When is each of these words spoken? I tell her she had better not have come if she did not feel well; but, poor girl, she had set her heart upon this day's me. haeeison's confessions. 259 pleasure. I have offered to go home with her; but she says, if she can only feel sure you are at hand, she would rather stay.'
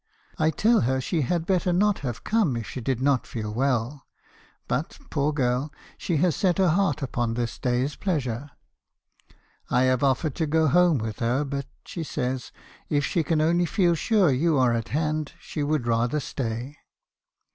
I 0.39 0.49
tell 0.49 0.81
her 0.81 0.99
she 0.99 1.21
had 1.21 1.45
better 1.45 1.71
not 1.71 1.99
have 1.99 2.23
come 2.23 2.57
if 2.57 2.65
she 2.67 2.81
did 2.81 3.03
not 3.03 3.27
feel 3.27 3.53
well; 3.53 4.07
but, 4.67 4.97
poor 5.11 5.31
girl, 5.31 5.71
she 5.95 6.17
had 6.17 6.33
set 6.33 6.57
her 6.57 6.69
heart 6.69 7.03
upon 7.03 7.35
this 7.35 7.59
day's 7.59 7.95
me. 7.99 8.03
haeeison's 8.13 8.47
confessions. 8.47 8.49
259 9.69 9.69
pleasure. 9.69 9.83
I 9.83 9.83
have 9.91 10.01
offered 10.03 10.33
to 10.33 10.47
go 10.47 10.67
home 10.69 10.97
with 10.97 11.19
her; 11.19 11.43
but 11.43 11.67
she 11.85 12.03
says, 12.03 12.51
if 12.89 13.05
she 13.05 13.21
can 13.23 13.41
only 13.41 13.67
feel 13.67 13.93
sure 13.93 14.31
you 14.31 14.57
are 14.57 14.73
at 14.73 14.87
hand, 14.89 15.33
she 15.39 15.61
would 15.61 15.85
rather 15.85 16.19
stay.' 16.19 16.77